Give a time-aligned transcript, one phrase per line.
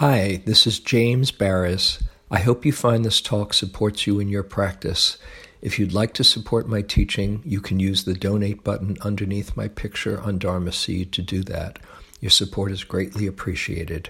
[0.00, 2.02] Hi, this is James Baraz.
[2.30, 5.18] I hope you find this talk supports you in your practice.
[5.60, 9.68] If you'd like to support my teaching, you can use the donate button underneath my
[9.68, 11.80] picture on Dharma Seed to do that.
[12.18, 14.08] Your support is greatly appreciated.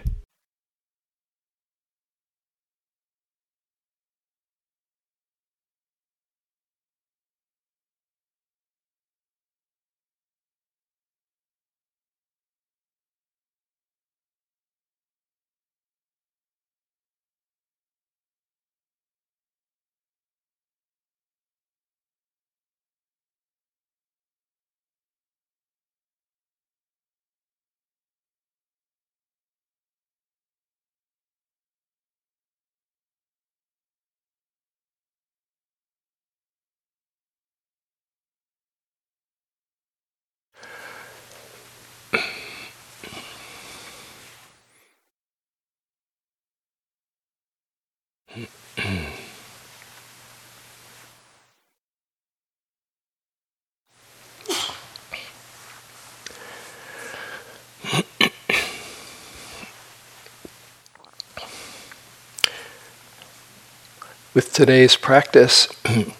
[64.40, 65.68] With today's practice,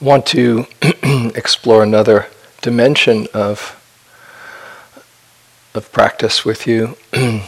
[0.00, 0.66] want to
[1.36, 2.26] explore another
[2.62, 3.80] dimension of
[5.72, 6.96] of practice with you.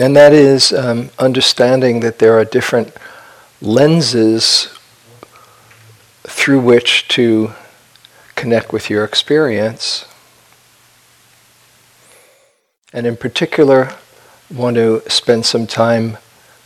[0.00, 2.92] And that is um, understanding that there are different
[3.62, 4.76] lenses
[6.24, 7.52] through which to
[8.34, 10.06] connect with your experience.
[12.92, 13.94] And in particular,
[14.52, 16.18] want to spend some time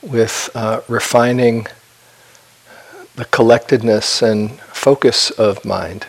[0.02, 1.66] with uh, refining
[3.16, 6.06] the collectedness and focus of mind.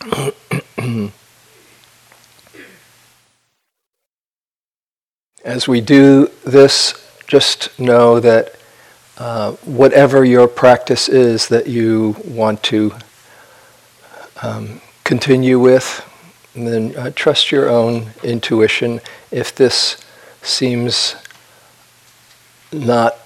[5.44, 6.94] As we do this,
[7.26, 8.56] just know that
[9.18, 12.94] uh, whatever your practice is that you want to
[14.42, 16.08] um, continue with,
[16.54, 19.00] then uh, trust your own intuition.
[19.30, 20.02] If this
[20.42, 21.16] seems
[22.72, 23.16] not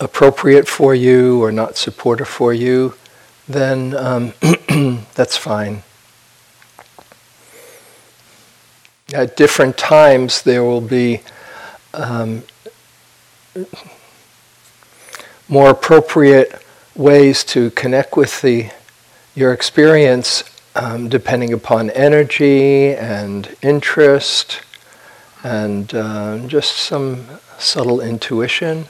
[0.00, 2.94] appropriate for you or not supportive for you,
[3.48, 4.32] then um,
[5.14, 5.82] that's fine.
[9.12, 11.20] At different times, there will be
[11.92, 12.44] um,
[15.48, 16.62] more appropriate
[16.94, 18.70] ways to connect with the
[19.34, 24.60] your experience um, depending upon energy and interest
[25.42, 27.26] and uh, just some
[27.60, 28.86] subtle intuition.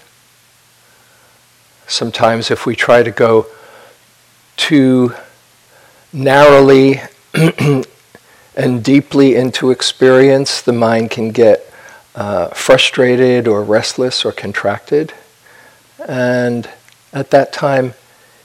[1.87, 3.47] Sometimes, if we try to go
[4.57, 5.15] too
[6.13, 7.01] narrowly
[8.57, 11.73] and deeply into experience, the mind can get
[12.15, 15.13] uh, frustrated or restless or contracted.
[16.07, 16.69] And
[17.13, 17.95] at that time,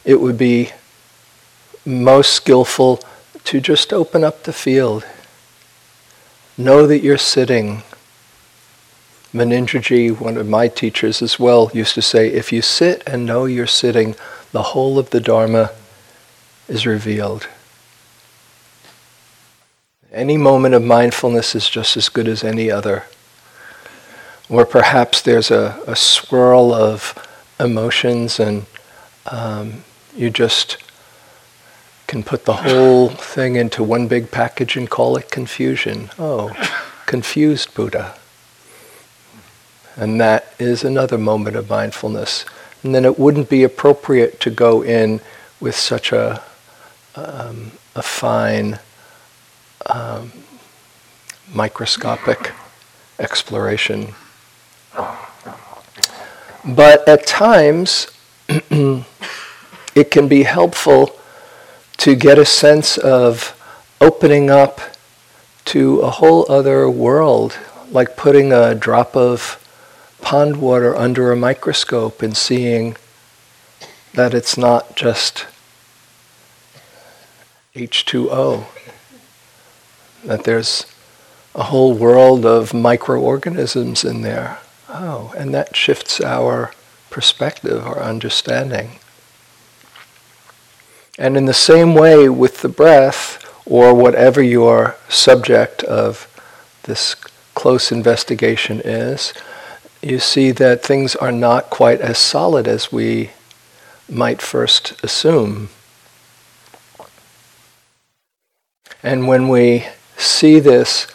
[0.03, 0.72] it would be
[1.86, 3.00] most skillful
[3.44, 5.06] to just open up the field.
[6.57, 7.84] Know that you're sitting.
[9.35, 13.44] Munindraji, one of my teachers as well, used to say if you sit and know
[13.44, 14.16] you're sitting,
[14.53, 15.72] the whole of the Dharma
[16.69, 17.50] is revealed.
[20.13, 23.03] Any moment of mindfulness is just as good as any other.
[24.47, 27.13] Or perhaps there's a, a swirl of
[27.59, 28.66] emotions and
[29.29, 29.84] um,
[30.16, 30.78] you just
[32.07, 36.09] can put the whole thing into one big package and call it confusion.
[36.18, 36.53] Oh,
[37.06, 38.16] confused Buddha.
[39.95, 42.45] And that is another moment of mindfulness.
[42.83, 45.22] And then it wouldn't be appropriate to go in
[45.59, 46.44] with such a,
[47.16, 48.79] um, a fine,
[49.85, 50.31] um,
[51.53, 52.51] microscopic
[53.19, 54.13] exploration.
[56.66, 58.07] But at times,
[58.50, 61.17] it can be helpful
[61.97, 63.59] to get a sense of
[64.01, 64.81] opening up
[65.66, 67.57] to a whole other world,
[67.91, 69.62] like putting a drop of
[70.21, 72.95] pond water under a microscope and seeing
[74.13, 75.45] that it's not just
[77.75, 78.65] H2O,
[80.23, 80.85] that there's
[81.53, 84.59] a whole world of microorganisms in there.
[84.89, 86.71] Oh, and that shifts our
[87.09, 89.00] perspective, our understanding.
[91.17, 96.27] And in the same way with the breath, or whatever your subject of
[96.83, 97.15] this
[97.56, 99.33] close investigation is,
[100.06, 103.31] you see that things are not quite as solid as we
[104.07, 105.69] might first assume.
[109.02, 111.07] And when we see this,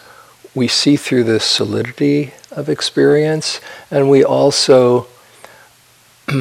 [0.57, 3.61] we see through the solidity of experience,
[3.93, 5.07] and we also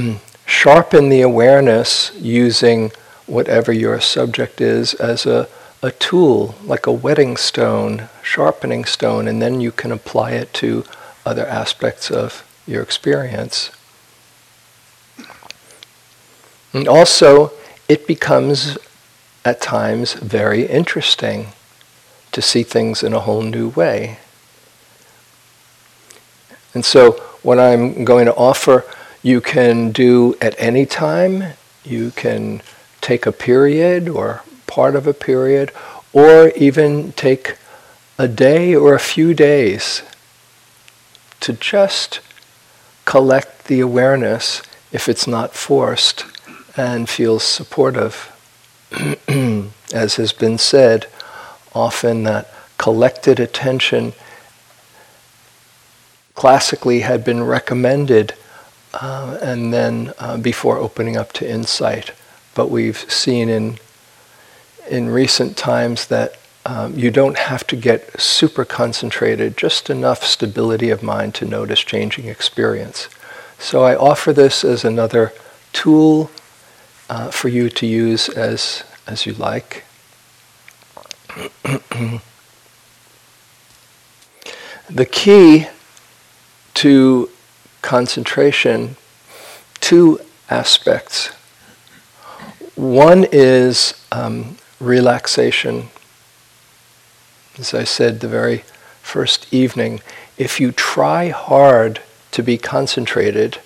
[0.48, 2.92] sharpen the awareness using
[3.28, 5.48] whatever your subject is as a,
[5.84, 10.84] a tool, like a whetting stone, sharpening stone, and then you can apply it to
[11.30, 13.70] other aspects of your experience.
[16.74, 17.52] And also,
[17.88, 18.80] it becomes
[19.46, 21.50] at times very interesting
[22.32, 24.18] to see things in a whole new way.
[26.74, 27.12] And so,
[27.44, 28.84] what I'm going to offer,
[29.22, 31.54] you can do at any time.
[31.84, 32.62] You can
[33.02, 35.72] take a period or part of a period,
[36.12, 37.56] or even take
[38.18, 40.04] a day or a few days
[41.42, 42.20] to just
[43.06, 46.26] collect the awareness if it's not forced
[46.76, 48.32] and feels supportive.
[49.94, 51.08] As has been said,
[51.74, 54.14] often that collected attention
[56.34, 58.34] classically had been recommended
[58.94, 62.12] uh, and then uh, before opening up to insight.
[62.56, 63.78] But we've seen in,
[64.90, 66.39] in recent times that
[66.70, 71.80] um, you don't have to get super concentrated, just enough stability of mind to notice
[71.80, 73.10] changing experience.
[73.58, 75.34] So I offer this as another
[75.74, 76.30] tool
[77.10, 79.84] uh, for you to use as, as you like.
[84.88, 85.66] the key
[86.76, 87.32] to
[87.82, 88.96] concentration,
[89.82, 90.20] two
[90.52, 91.30] aspects.
[92.76, 95.90] One is um, relaxation.
[97.60, 98.64] As I said the very
[99.02, 100.00] first evening,
[100.38, 102.00] if you try hard
[102.32, 103.60] to be concentrated,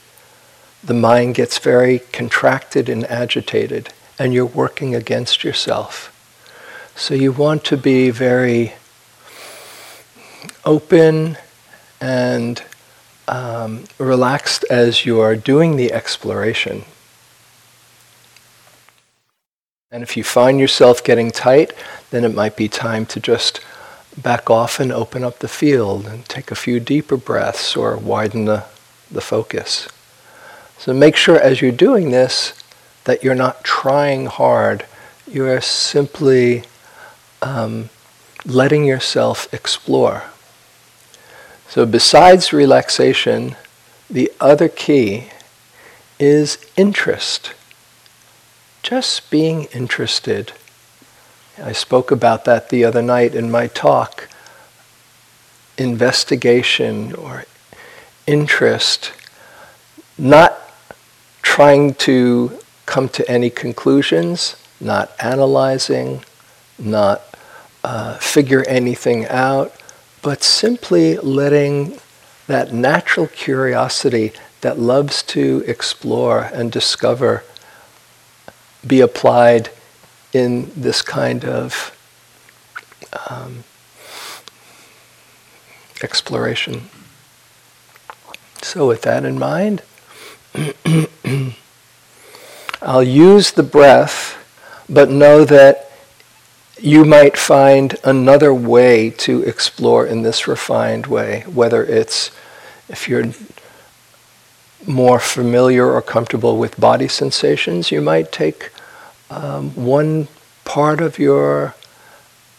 [0.84, 6.10] the mind gets very contracted and agitated, and you're working against yourself.
[6.96, 8.74] So you want to be very
[10.66, 11.38] open
[12.02, 12.64] and
[13.28, 16.84] um, relaxed as you are doing the exploration.
[19.92, 21.74] And if you find yourself getting tight,
[22.10, 23.60] then it might be time to just
[24.22, 28.46] back off and open up the field and take a few deeper breaths or widen
[28.46, 28.66] the,
[29.10, 29.88] the focus.
[30.78, 32.54] So make sure as you're doing this
[33.06, 34.86] that you're not trying hard.
[35.28, 36.64] You are simply
[37.42, 37.90] um,
[38.46, 40.24] letting yourself explore.
[41.68, 43.56] So, besides relaxation,
[44.10, 45.30] the other key
[46.20, 47.54] is interest.
[48.84, 50.54] Just being interested.
[51.62, 54.28] I spoke about that the other night in my talk.
[55.78, 57.46] Investigation or
[58.26, 59.12] interest,
[60.18, 60.60] not
[61.42, 66.24] trying to come to any conclusions, not analyzing,
[66.80, 67.22] not
[67.84, 69.76] uh, figure anything out,
[70.22, 72.00] but simply letting
[72.48, 77.44] that natural curiosity that loves to explore and discover
[78.86, 79.70] be applied
[80.34, 81.98] in this kind of
[83.30, 83.64] um,
[86.02, 86.90] exploration.
[88.62, 89.84] So, with that in mind,
[92.82, 94.38] I'll use the breath,
[94.90, 95.92] but know that
[96.80, 102.32] you might find another way to explore in this refined way, whether it's
[102.90, 103.32] if you're
[104.86, 108.72] more familiar or comfortable with body sensations, you might take
[109.34, 110.28] um, one
[110.66, 111.76] part of your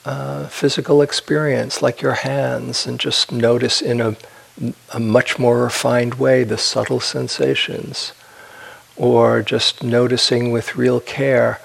[0.05, 4.17] uh, physical experience, like your hands, and just notice in a
[4.93, 8.13] a much more refined way the subtle sensations,
[8.97, 11.61] or just noticing with real care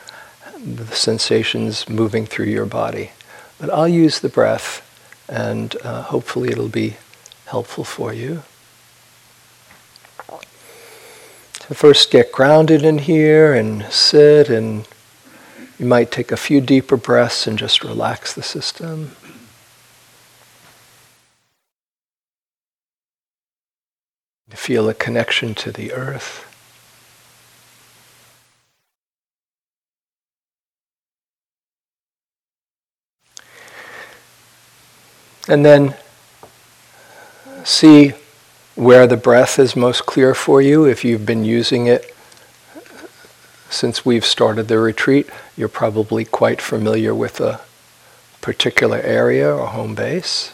[0.63, 3.11] the sensations moving through your body.
[3.59, 4.81] But I'll use the breath,
[5.27, 6.97] and uh, hopefully it'll be
[7.45, 8.43] helpful for you.
[11.71, 14.87] First, get grounded in here and sit, and
[15.79, 19.15] you might take a few deeper breaths and just relax the system.
[24.49, 26.45] Feel a connection to the earth.
[35.47, 35.95] And then
[37.63, 38.13] see
[38.75, 40.83] where the breath is most clear for you.
[40.85, 42.13] If you've been using it
[43.69, 47.61] since we've started the retreat, you're probably quite familiar with a
[48.41, 50.53] particular area or home base.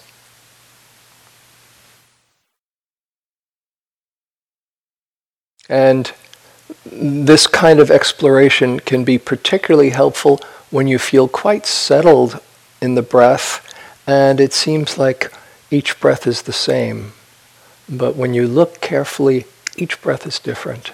[5.68, 6.12] And
[6.86, 12.40] this kind of exploration can be particularly helpful when you feel quite settled
[12.82, 13.62] in the breath
[14.08, 15.32] and it seems like
[15.72, 17.14] each breath is the same.
[17.90, 19.46] But when you look carefully,
[19.78, 20.92] each breath is different.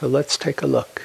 [0.00, 1.02] So let's take a look.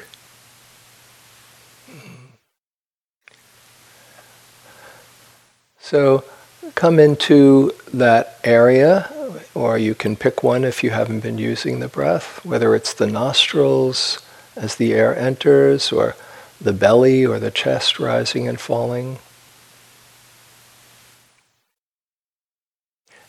[5.78, 6.24] So
[6.76, 9.12] come into that area,
[9.54, 13.06] or you can pick one if you haven't been using the breath, whether it's the
[13.06, 14.22] nostrils
[14.56, 16.16] as the air enters, or
[16.62, 19.20] the belly or the chest rising and falling.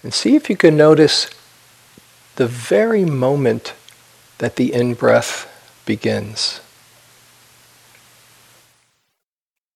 [0.04, 1.28] And see if you can notice
[2.36, 3.74] the very moment
[4.38, 5.52] that the in breath
[5.86, 6.60] begins.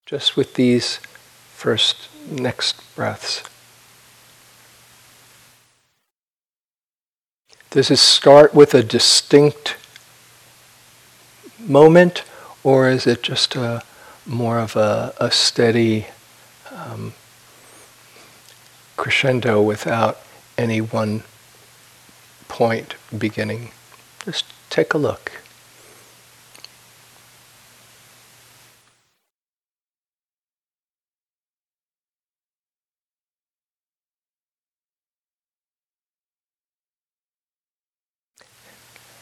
[0.05, 0.97] Just with these
[1.55, 3.43] first next breaths.
[7.71, 9.77] Does it start with a distinct
[11.61, 12.25] moment,
[12.65, 13.83] or is it just a
[14.27, 16.07] more of a, a steady
[16.73, 17.13] um,
[18.97, 20.19] crescendo without
[20.59, 21.23] any one
[22.49, 23.71] point beginning?
[24.25, 25.33] Just take a look.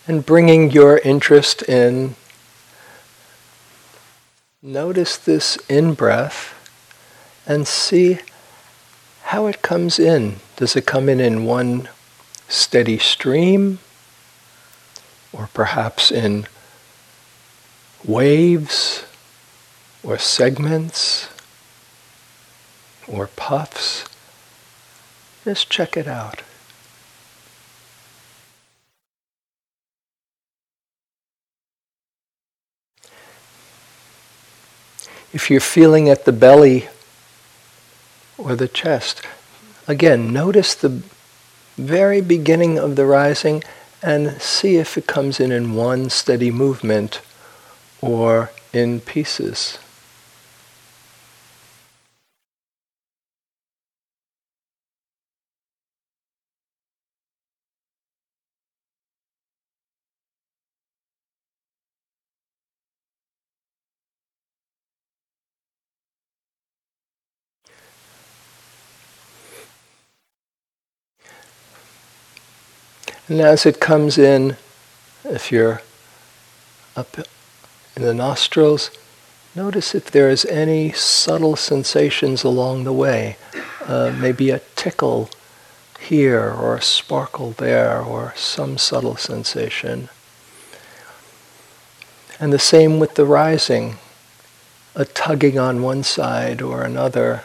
[0.08, 2.16] And bringing your interest in
[4.62, 6.54] notice this in breath
[7.46, 8.18] and see
[9.24, 10.36] how it comes in.
[10.56, 11.90] Does it come in in one
[12.48, 13.80] steady stream
[15.30, 16.46] or perhaps in
[18.02, 19.04] waves
[20.02, 21.28] or segments
[23.06, 24.06] or puffs?
[25.44, 26.42] Just check it out.
[35.32, 36.88] If you're feeling at the belly
[38.38, 39.22] or the chest,
[39.86, 41.02] again, notice the
[41.76, 43.62] very beginning of the rising
[44.02, 47.20] and see if it comes in in one steady movement
[48.00, 49.78] or in pieces.
[73.28, 74.56] And as it comes in,
[75.24, 75.82] if you're
[76.96, 77.18] up
[77.94, 78.90] in the nostrils,
[79.54, 83.36] notice if there is any subtle sensations along the way.
[83.84, 85.28] Uh, maybe a tickle
[85.98, 90.08] here, or a sparkle there, or some subtle sensation.
[92.40, 93.96] And the same with the rising,
[94.94, 97.42] a tugging on one side or another,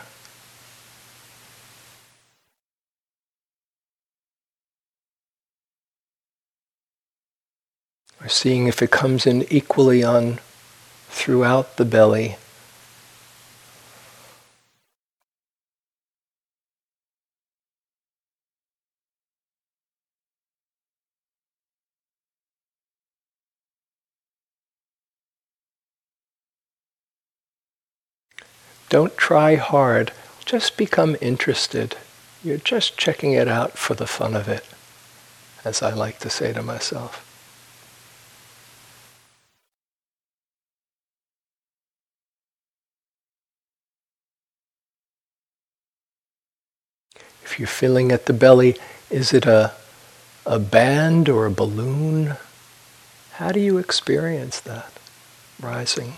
[8.23, 10.39] Or seeing if it comes in equally on
[11.09, 12.37] throughout the belly.
[28.89, 30.13] Don't try hard,
[30.45, 31.97] just become interested.
[32.43, 34.63] You're just checking it out for the fun of it,
[35.65, 37.22] as I like to say to myself.
[47.53, 48.77] If you're feeling at the belly,
[49.11, 49.73] is it a,
[50.43, 52.35] a band or a balloon?
[53.33, 54.91] How do you experience that
[55.61, 56.17] rising?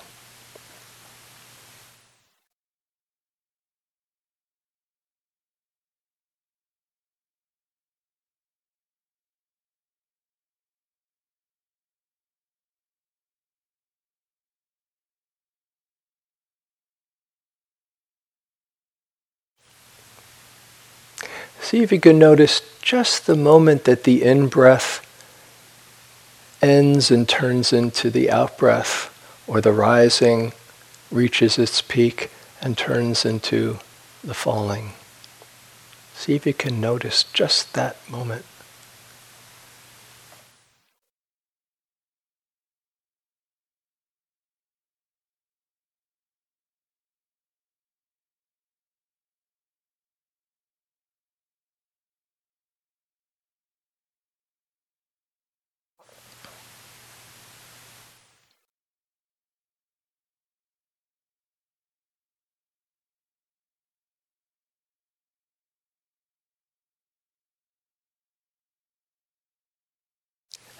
[21.65, 25.01] See if you can notice just the moment that the in breath
[26.61, 29.09] ends and turns into the out breath,
[29.47, 30.53] or the rising
[31.09, 32.29] reaches its peak
[32.61, 33.79] and turns into
[34.23, 34.91] the falling.
[36.13, 38.45] See if you can notice just that moment.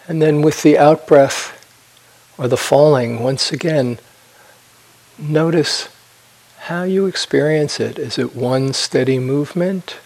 [0.08, 1.52] And then with the out breath
[2.38, 4.00] or the falling, once again,
[5.18, 5.90] notice
[6.60, 7.98] how you experience it.
[7.98, 9.98] Is it one steady movement,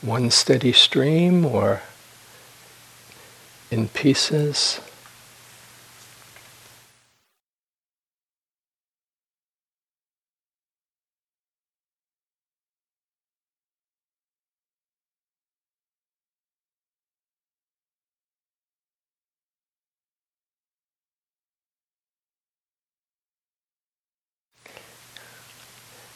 [0.00, 1.82] one steady stream, or
[3.70, 4.80] in pieces?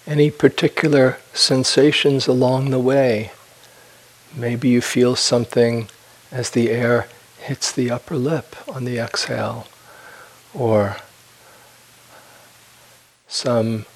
[0.06, 3.32] Any particular sensations along the way?
[4.36, 5.88] Maybe you feel something
[6.30, 7.08] as the air
[7.38, 9.66] hits the upper lip on the exhale,
[10.52, 10.96] or
[13.28, 13.86] some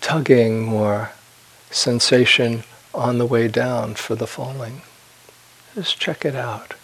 [0.00, 1.12] tugging or
[1.70, 4.82] sensation on the way down for the falling.
[5.74, 6.74] Just check it out.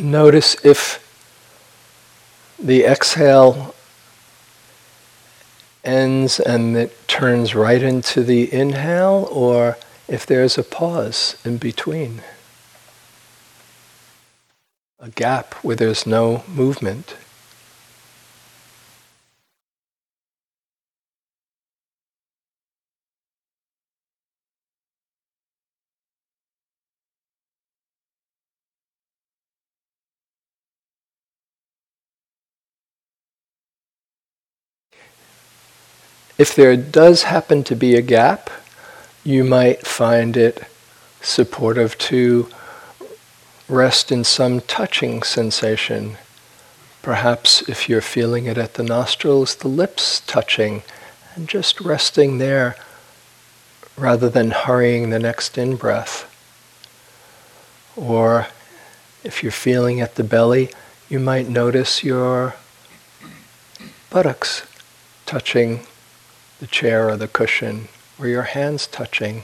[0.00, 0.98] Notice if
[2.58, 3.74] the exhale
[5.84, 9.76] ends and it turns right into the inhale, or
[10.08, 12.22] if there's a pause in between,
[15.00, 17.16] a gap where there's no movement.
[36.42, 38.50] If there does happen to be a gap,
[39.22, 40.64] you might find it
[41.20, 42.48] supportive to
[43.68, 46.18] rest in some touching sensation.
[47.00, 50.82] Perhaps if you're feeling it at the nostrils, the lips touching,
[51.36, 52.74] and just resting there
[53.96, 56.26] rather than hurrying the next in breath.
[57.94, 58.48] Or
[59.22, 60.70] if you're feeling at the belly,
[61.08, 62.56] you might notice your
[64.10, 64.66] buttocks
[65.24, 65.86] touching
[66.62, 67.88] the chair or the cushion,
[68.20, 69.42] or your hands touching.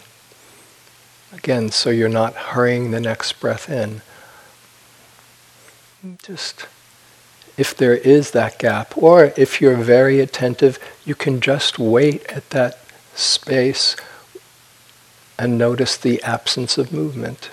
[1.33, 4.03] Again, so you're not hurrying the next breath in.
[6.23, 6.69] Just
[7.57, 12.51] if there is that gap, or if you're very attentive, you can just wait at
[12.51, 12.79] that
[13.17, 13.97] space
[15.37, 17.51] and notice the absence of movement.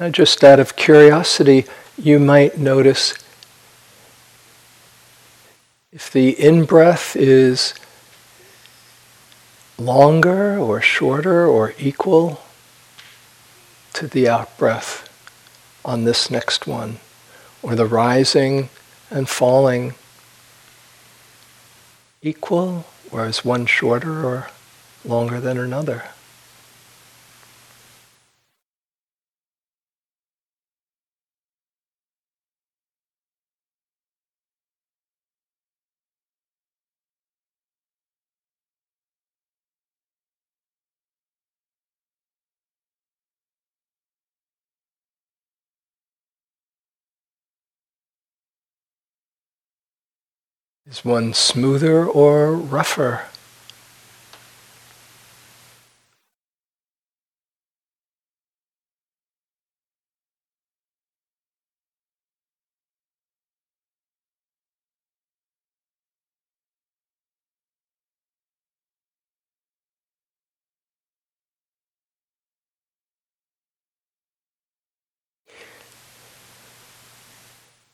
[0.00, 1.66] Now, just out of curiosity,
[1.98, 3.12] you might notice
[5.92, 7.74] if the in breath is
[9.76, 12.40] longer or shorter or equal
[13.92, 15.06] to the out breath
[15.84, 16.98] on this next one,
[17.62, 18.70] or the rising
[19.10, 19.92] and falling
[22.22, 24.48] equal, or is one shorter or
[25.04, 26.04] longer than another?
[50.90, 53.26] Is one smoother or rougher?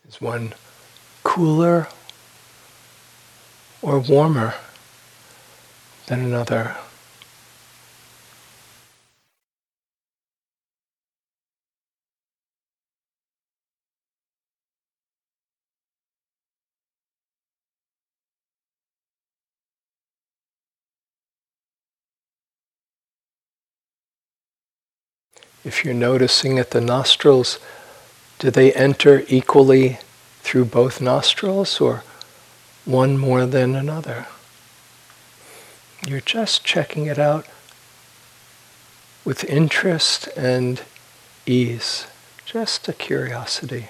[0.09, 0.55] Is one
[1.25, 1.89] cooler
[3.83, 4.55] or warmer
[6.07, 6.77] than another.
[25.65, 27.59] If you're noticing at the nostrils,
[28.39, 29.99] do they enter equally
[30.43, 32.05] through both nostrils or?
[32.87, 34.27] One more than another?
[36.07, 37.47] You're just checking it out
[39.25, 40.83] with interest and
[41.45, 42.07] ease,
[42.45, 43.89] just a curiosity.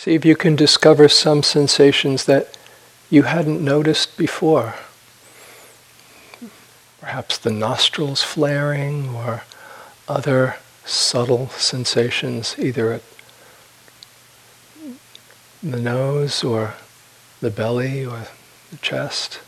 [0.00, 2.56] See if you can discover some sensations that
[3.10, 4.76] you hadn't noticed before.
[7.02, 9.42] Perhaps the nostrils flaring or
[10.08, 13.02] other subtle sensations, either at
[15.62, 16.76] the nose or
[17.40, 18.26] the belly or
[18.70, 19.40] the chest.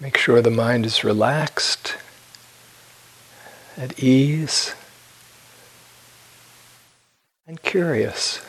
[0.00, 1.96] Make sure the mind is relaxed,
[3.76, 4.74] at ease,
[7.46, 8.40] and curious.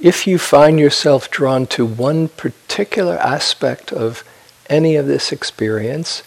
[0.00, 4.24] If you find yourself drawn to one particular aspect of
[4.68, 6.24] any of this experience,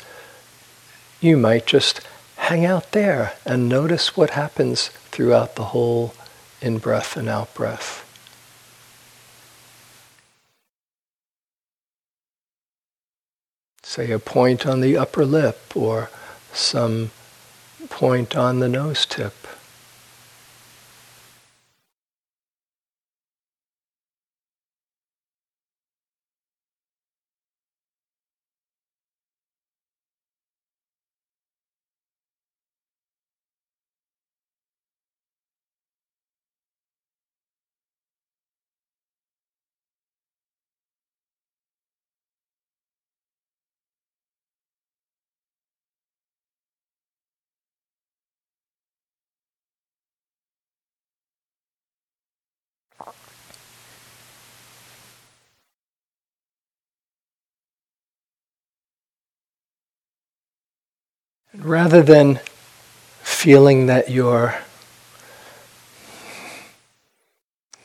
[1.19, 2.01] you might just
[2.37, 6.13] hang out there and notice what happens throughout the whole
[6.61, 8.03] in breath and out breath.
[13.83, 16.09] Say a point on the upper lip or
[16.53, 17.11] some
[17.89, 19.46] point on the nose tip.
[61.59, 62.39] Rather than
[63.23, 64.55] feeling that you're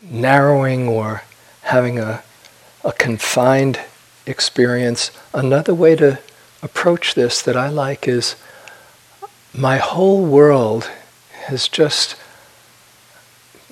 [0.03, 1.23] narrowing or
[1.63, 2.23] having a,
[2.85, 3.81] a confined
[4.27, 6.19] experience, another way to
[6.63, 8.37] approach this that I like is
[9.55, 10.91] my whole world
[11.47, 12.17] has just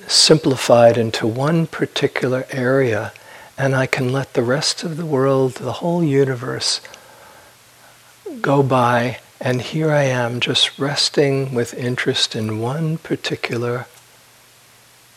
[0.06, 3.12] simplified into one particular area,
[3.58, 6.80] and I can let the rest of the world, the whole universe,
[8.40, 13.86] go by and here I am just resting with interest in one particular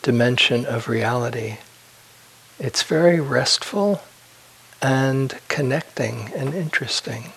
[0.01, 1.57] dimension of reality.
[2.57, 4.01] It's very restful
[4.81, 7.33] and connecting and interesting.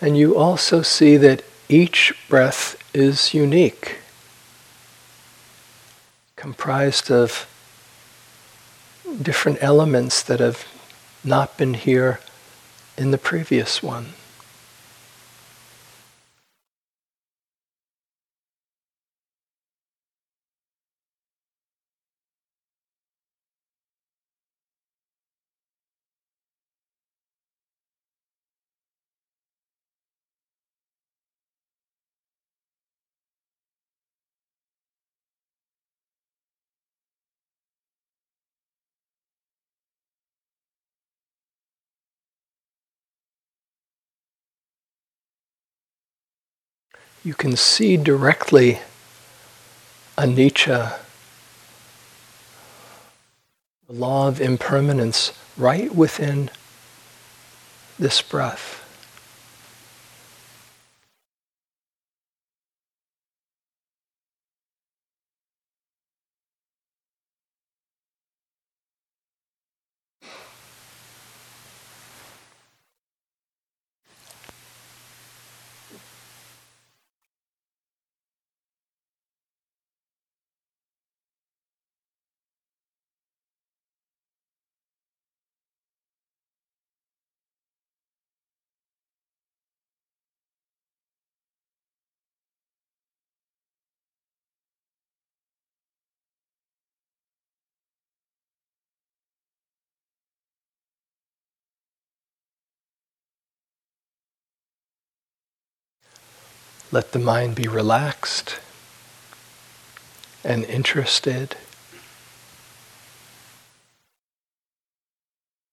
[0.00, 3.98] And you also see that each breath is unique,
[6.36, 7.48] comprised of
[9.22, 10.66] different elements that have
[11.24, 12.20] not been here
[12.96, 14.12] in the previous one.
[47.26, 48.78] You can see directly
[50.16, 50.96] anicca,
[53.88, 56.48] the law of impermanence, right within
[57.98, 58.75] this breath.
[106.92, 108.60] Let the mind be relaxed
[110.44, 111.56] and interested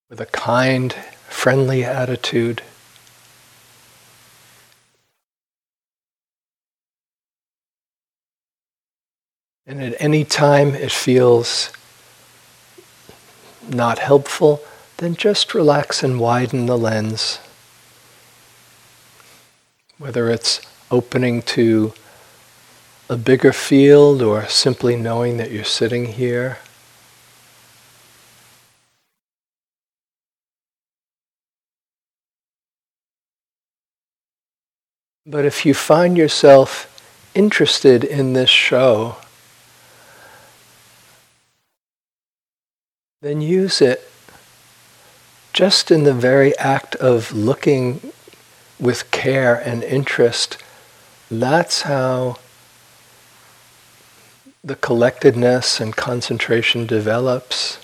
[0.09, 0.93] with a kind,
[1.29, 2.63] friendly attitude.
[9.65, 11.71] And at any time it feels
[13.69, 14.61] not helpful,
[14.97, 17.39] then just relax and widen the lens.
[19.97, 20.59] Whether it's
[20.93, 21.91] opening to
[23.09, 26.59] a bigger field or simply knowing that you're sitting here.
[35.25, 36.87] But if you find yourself
[37.33, 39.15] interested in this show,
[43.23, 44.07] then use it
[45.53, 48.13] just in the very act of looking
[48.79, 50.62] with care and interest
[51.41, 52.37] that's how
[54.63, 57.79] the collectedness and concentration develops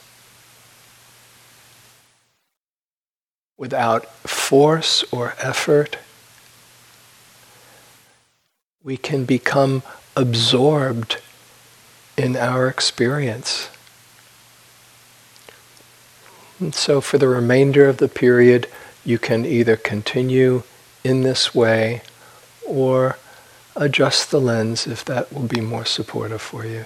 [3.58, 5.98] without force or effort.
[8.82, 9.84] We can become
[10.16, 11.18] absorbed
[12.18, 13.70] in our experience.
[16.60, 18.68] And so, for the remainder of the period,
[19.06, 20.64] you can either continue
[21.04, 22.02] in this way
[22.66, 23.18] or
[23.76, 26.86] adjust the lens if that will be more supportive for you.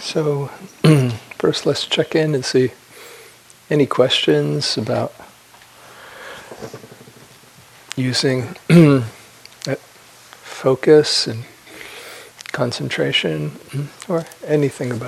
[0.00, 0.46] So,
[1.38, 2.70] first let's check in and see
[3.68, 5.12] any questions about
[7.96, 8.54] using
[10.42, 11.44] focus and
[12.52, 13.52] concentration
[14.08, 15.06] or anything about